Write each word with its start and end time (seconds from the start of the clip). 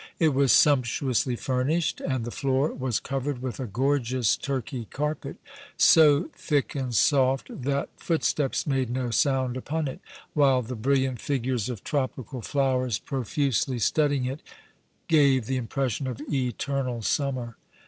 It 0.17 0.29
was 0.33 0.51
sumptuously 0.51 1.35
furnished, 1.35 2.01
and 2.01 2.25
the 2.25 2.31
floor 2.31 2.73
was 2.73 2.99
covered 2.99 3.39
with 3.39 3.59
a 3.59 3.67
gorgeous 3.67 4.35
Turkey 4.35 4.87
carpet, 4.89 5.37
so 5.77 6.31
thick 6.35 6.73
and 6.73 6.91
soft 6.95 7.51
that 7.61 7.87
footsteps 7.97 8.65
made 8.65 8.89
no 8.89 9.11
sound 9.11 9.55
upon 9.57 9.87
it, 9.87 9.99
while 10.33 10.63
the 10.63 10.73
brilliant 10.75 11.21
figures 11.21 11.69
of 11.69 11.83
tropical 11.83 12.41
flowers 12.41 12.97
profusely 12.97 13.77
studding 13.77 14.25
it 14.25 14.41
gave 15.07 15.45
the 15.45 15.57
impression 15.57 16.07
of 16.07 16.19
eternal 16.33 17.03
summer. 17.03 17.57